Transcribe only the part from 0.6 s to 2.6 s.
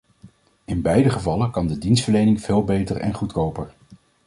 In beide gevallen kan de dienstverlening